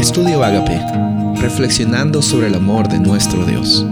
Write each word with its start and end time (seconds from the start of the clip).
Estudio 0.00 0.42
Agape, 0.42 0.80
reflexionando 1.42 2.22
sobre 2.22 2.46
el 2.46 2.54
amor 2.54 2.88
de 2.88 2.98
nuestro 2.98 3.44
Dios. 3.44 3.84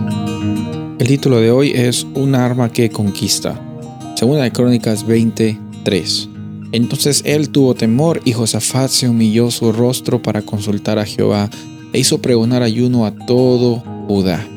El 0.98 1.06
título 1.06 1.38
de 1.38 1.50
hoy 1.50 1.72
es 1.74 2.06
Un 2.14 2.34
arma 2.34 2.72
que 2.72 2.88
conquista. 2.88 3.60
Segunda 4.16 4.44
de 4.44 4.50
Crónicas 4.50 5.06
23. 5.06 6.30
Entonces 6.72 7.22
él 7.26 7.50
tuvo 7.50 7.74
temor 7.74 8.22
y 8.24 8.32
Josafat 8.32 8.88
se 8.88 9.06
humilló 9.06 9.50
su 9.50 9.70
rostro 9.70 10.22
para 10.22 10.40
consultar 10.40 10.98
a 10.98 11.04
Jehová 11.04 11.50
e 11.92 11.98
hizo 11.98 12.22
pregonar 12.22 12.62
ayuno 12.62 13.04
a 13.04 13.14
todo 13.14 13.80
Judá. 14.08 14.48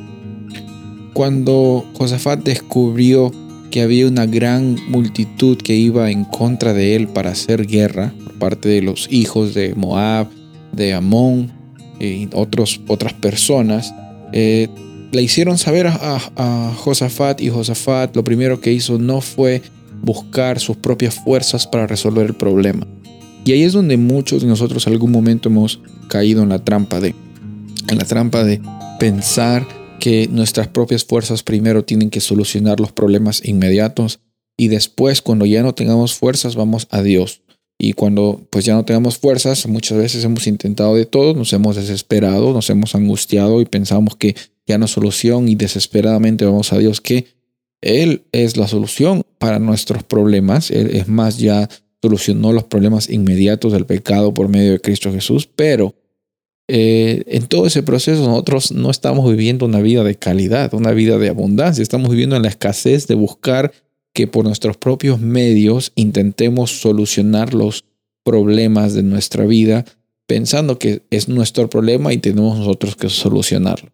Cuando 1.12 1.86
Josafat 1.98 2.46
descubrió 2.46 3.30
que 3.72 3.82
había 3.82 4.08
una 4.08 4.26
gran 4.26 4.78
multitud 4.88 5.58
que 5.58 5.76
iba 5.76 6.12
en 6.12 6.24
contra 6.24 6.72
de 6.72 6.96
él 6.96 7.10
para 7.10 7.32
hacer 7.32 7.68
guerra 7.68 8.14
por 8.24 8.34
parte 8.36 8.70
de 8.70 8.82
los 8.82 9.12
hijos 9.12 9.54
de 9.54 9.76
Moab, 9.76 10.30
de 10.72 10.94
Amón 10.94 11.52
y 12.00 12.30
otros, 12.34 12.82
otras 12.88 13.14
personas, 13.14 13.94
eh, 14.34 14.70
le 15.12 15.22
hicieron 15.22 15.58
saber 15.58 15.88
a, 15.88 16.74
Josafat 16.78 17.42
y 17.42 17.50
Josafat 17.50 18.16
lo 18.16 18.24
primero 18.24 18.62
que 18.62 18.72
hizo 18.72 18.98
no 18.98 19.22
fue 19.22 19.62
buscar 20.02 20.60
sus 20.60 20.78
propias 20.78 21.16
fuerzas 21.16 21.68
para 21.68 21.86
resolver 21.86 22.26
el 22.26 22.34
problema. 22.34 22.88
Y 23.44 23.52
ahí 23.52 23.64
es 23.64 23.74
donde 23.74 23.98
muchos 23.98 24.42
de 24.42 24.48
nosotros 24.48 24.88
algún 24.88 25.12
momento 25.12 25.50
hemos 25.50 25.82
caído 26.08 26.44
en 26.44 26.50
la 26.50 26.64
trampa 26.64 27.00
de, 27.00 27.14
en 27.90 27.98
la 27.98 28.06
trampa 28.06 28.44
de 28.44 28.62
pensar 29.00 29.68
que 30.00 30.28
nuestras 30.32 30.68
propias 30.68 31.04
fuerzas 31.04 31.44
primero 31.44 31.84
tienen 31.84 32.10
que 32.10 32.22
solucionar 32.22 32.80
los 32.80 32.92
problemas 32.92 33.46
inmediatos 33.46 34.20
y 34.58 34.68
después 34.68 35.22
cuando 35.22 35.46
ya 35.46 35.62
no 35.64 35.74
tengamos 35.74 36.16
fuerzas 36.16 36.56
vamos 36.56 36.88
a 36.90 37.02
Dios. 37.02 37.42
Y 37.84 37.94
cuando 37.94 38.40
pues 38.52 38.64
ya 38.64 38.76
no 38.76 38.86
tengamos 38.86 39.18
fuerzas, 39.18 39.66
muchas 39.66 39.98
veces 39.98 40.24
hemos 40.24 40.46
intentado 40.46 40.94
de 40.94 41.08
todo, 41.08 41.34
nos 41.34 41.52
hemos 41.52 41.76
desesperado, 41.76 42.54
nos 42.54 42.70
hemos 42.70 42.94
angustiado 42.94 43.60
y 43.60 43.66
pensamos 43.66 44.16
que 44.16 44.36
ya 44.68 44.78
no 44.78 44.86
es 44.86 44.92
solución 44.92 45.50
y 45.50 45.56
desesperadamente 45.56 46.46
vamos 46.46 46.72
a 46.74 46.78
Dios 46.78 47.02
que 47.02 47.26
Él 47.82 48.22
es 48.34 48.56
la 48.56 48.68
solución 48.68 49.24
para 49.40 49.58
nuestros 49.58 50.04
problemas. 50.04 50.70
Él 50.70 50.92
es 50.96 51.08
más, 51.08 51.40
ya 51.40 51.68
solucionó 52.04 52.54
los 52.54 52.66
problemas 52.66 53.10
inmediatos 53.10 53.74
del 53.74 53.88
pecado 53.88 54.32
por 54.32 54.48
medio 54.48 54.74
de 54.74 54.80
Cristo 54.80 55.12
Jesús, 55.12 55.48
pero 55.48 55.96
eh, 56.68 57.24
en 57.26 57.48
todo 57.48 57.66
ese 57.66 57.82
proceso 57.82 58.28
nosotros 58.28 58.72
no 58.72 58.92
estamos 58.92 59.28
viviendo 59.28 59.66
una 59.66 59.82
vida 59.82 60.04
de 60.04 60.14
calidad, 60.14 60.72
una 60.76 60.92
vida 60.92 61.18
de 61.18 61.30
abundancia, 61.30 61.82
estamos 61.82 62.12
viviendo 62.12 62.36
en 62.36 62.44
la 62.44 62.50
escasez 62.50 63.08
de 63.08 63.16
buscar 63.16 63.72
que 64.14 64.28
por 64.28 64.46
nuestros 64.46 64.78
propios 64.78 65.20
medios 65.20 65.92
intentemos 65.96 66.82
solucionar 66.82 67.54
los 67.54 67.86
problemas 68.24 68.94
de 68.94 69.04
nuestra 69.04 69.46
vida 69.46 69.86
pensando 70.28 70.80
que 70.80 71.04
es 71.10 71.28
nuestro 71.28 71.70
problema 71.70 72.14
y 72.14 72.18
tenemos 72.18 72.58
nosotros 72.58 72.96
que 72.96 73.10
solucionarlo. 73.10 73.92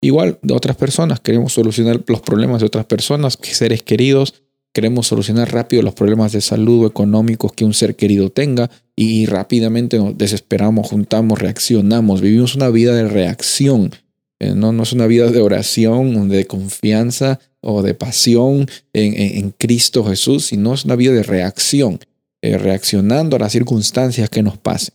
Igual 0.00 0.38
de 0.42 0.54
otras 0.54 0.76
personas, 0.76 1.20
queremos 1.20 1.52
solucionar 1.52 2.02
los 2.06 2.20
problemas 2.20 2.60
de 2.60 2.66
otras 2.66 2.86
personas, 2.86 3.38
seres 3.42 3.82
queridos, 3.82 4.34
queremos 4.72 5.06
solucionar 5.06 5.52
rápido 5.52 5.82
los 5.82 5.94
problemas 5.94 6.32
de 6.32 6.40
salud 6.40 6.84
o 6.84 6.86
económicos 6.86 7.52
que 7.52 7.64
un 7.64 7.74
ser 7.74 7.96
querido 7.96 8.30
tenga 8.30 8.70
y 8.94 9.26
rápidamente 9.26 9.98
nos 9.98 10.16
desesperamos, 10.16 10.88
juntamos, 10.88 11.38
reaccionamos, 11.38 12.20
vivimos 12.20 12.54
una 12.54 12.68
vida 12.68 12.94
de 12.94 13.08
reacción, 13.08 13.90
eh, 14.38 14.54
no, 14.54 14.72
no 14.72 14.82
es 14.82 14.92
una 14.92 15.06
vida 15.06 15.30
de 15.30 15.40
oración, 15.40 16.28
de 16.28 16.46
confianza 16.46 17.40
o 17.68 17.82
de 17.82 17.94
pasión 17.94 18.68
en, 18.92 19.50
Cristo 19.58 20.04
Jesús, 20.04 20.46
sino 20.46 20.72
es 20.72 20.84
una 20.84 20.94
vida 20.94 21.12
de 21.12 21.24
reacción, 21.24 21.98
eh, 22.40 22.58
reaccionando 22.58 23.34
a 23.34 23.40
las 23.40 23.50
circunstancias 23.50 24.30
que 24.30 24.44
nos 24.44 24.56
pasen. 24.56 24.94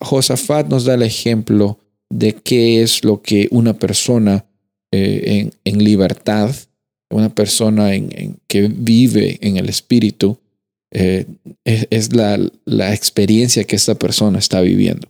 Josafat 0.00 0.68
nos 0.68 0.84
da 0.84 0.94
el 0.94 1.02
ejemplo 1.02 1.80
de 2.08 2.34
qué 2.34 2.82
es 2.82 3.02
lo 3.02 3.20
que 3.20 3.48
una 3.50 3.74
persona 3.74 4.44
eh, 4.92 5.50
en, 5.64 5.84
libertad, 5.84 6.54
una 7.10 7.34
persona 7.34 7.94
en, 7.94 8.38
que 8.46 8.68
vive 8.68 9.38
en 9.40 9.56
el 9.56 9.68
espíritu, 9.68 10.38
eh, 10.92 11.26
es, 11.64 12.14
la, 12.14 12.38
la, 12.64 12.94
experiencia 12.94 13.64
que 13.64 13.74
esta 13.74 13.96
persona 13.96 14.38
está 14.38 14.60
viviendo. 14.60 15.08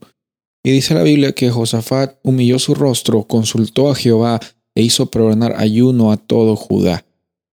Y 0.64 0.70
dice 0.70 0.94
la 0.94 1.02
Biblia 1.02 1.32
que 1.32 1.50
Josafat 1.50 2.16
humilló 2.22 2.58
su 2.58 2.74
rostro, 2.74 3.24
consultó 3.24 3.90
a 3.90 3.94
Jehová 3.94 4.40
e 4.74 4.82
hizo 4.82 5.06
programar 5.06 5.54
ayuno 5.56 6.12
a 6.12 6.16
todo 6.16 6.56
Judá. 6.56 7.04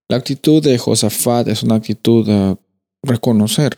La 0.10 0.18
actitud 0.18 0.62
de 0.62 0.78
Josafat 0.78 1.48
es 1.48 1.64
una 1.64 1.76
actitud 1.76 2.26
de 2.26 2.58
reconocer. 3.04 3.78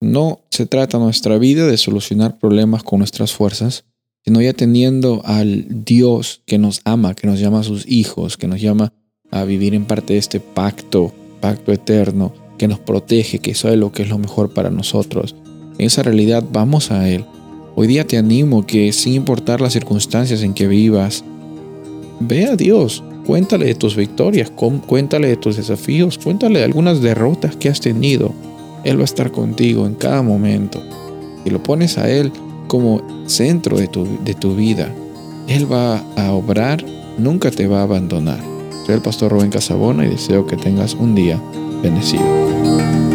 No 0.00 0.40
se 0.50 0.66
trata 0.66 0.98
nuestra 0.98 1.38
vida 1.38 1.66
de 1.66 1.76
solucionar 1.76 2.38
problemas 2.38 2.82
con 2.82 2.98
nuestras 2.98 3.32
fuerzas, 3.32 3.84
sino 4.24 4.40
ya 4.40 4.52
teniendo 4.52 5.22
al 5.24 5.84
Dios 5.84 6.42
que 6.46 6.58
nos 6.58 6.80
ama, 6.84 7.14
que 7.14 7.26
nos 7.26 7.40
llama 7.40 7.60
a 7.60 7.64
sus 7.64 7.88
hijos, 7.88 8.36
que 8.36 8.46
nos 8.46 8.60
llama 8.60 8.92
a 9.30 9.44
vivir 9.44 9.74
en 9.74 9.84
parte 9.84 10.12
de 10.12 10.18
este 10.18 10.40
pacto, 10.40 11.12
pacto 11.40 11.72
eterno, 11.72 12.32
que 12.58 12.68
nos 12.68 12.78
protege, 12.78 13.40
que 13.40 13.54
sabe 13.54 13.76
lo 13.76 13.90
que 13.90 14.02
es 14.02 14.08
lo 14.08 14.18
mejor 14.18 14.52
para 14.52 14.70
nosotros. 14.70 15.34
En 15.78 15.86
esa 15.86 16.02
realidad 16.02 16.44
vamos 16.52 16.90
a 16.90 17.08
Él. 17.08 17.24
Hoy 17.74 17.86
día 17.86 18.06
te 18.06 18.18
animo 18.18 18.66
que 18.66 18.92
sin 18.92 19.14
importar 19.14 19.60
las 19.60 19.72
circunstancias 19.72 20.42
en 20.42 20.54
que 20.54 20.68
vivas, 20.68 21.24
ve 22.26 22.46
a 22.46 22.56
Dios, 22.56 23.02
cuéntale 23.26 23.66
de 23.66 23.74
tus 23.74 23.96
victorias, 23.96 24.50
cuéntale 24.50 25.28
de 25.28 25.36
tus 25.36 25.56
desafíos, 25.56 26.18
cuéntale 26.18 26.60
de 26.60 26.64
algunas 26.64 27.00
derrotas 27.00 27.56
que 27.56 27.68
has 27.68 27.80
tenido. 27.80 28.32
Él 28.84 28.96
va 28.98 29.02
a 29.02 29.04
estar 29.04 29.30
contigo 29.30 29.86
en 29.86 29.94
cada 29.94 30.22
momento. 30.22 30.82
Y 31.44 31.50
lo 31.50 31.62
pones 31.62 31.98
a 31.98 32.10
Él 32.10 32.32
como 32.66 33.02
centro 33.26 33.76
de 33.76 33.88
tu, 33.88 34.06
de 34.24 34.34
tu 34.34 34.54
vida, 34.54 34.88
Él 35.48 35.70
va 35.70 36.02
a 36.16 36.32
obrar, 36.32 36.84
nunca 37.18 37.50
te 37.50 37.66
va 37.66 37.80
a 37.80 37.82
abandonar. 37.82 38.40
Soy 38.86 38.94
el 38.94 39.02
pastor 39.02 39.32
Rubén 39.32 39.50
Casabona 39.50 40.06
y 40.06 40.10
deseo 40.10 40.46
que 40.46 40.56
tengas 40.56 40.94
un 40.94 41.14
día 41.14 41.40
bendecido. 41.82 43.11